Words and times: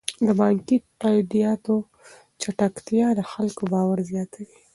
د 0.25 0.27
بانکي 0.39 0.77
تادیاتو 1.01 1.75
چټکتیا 2.41 3.07
د 3.15 3.21
خلکو 3.31 3.63
باور 3.73 3.97
زیاتوي. 4.11 4.57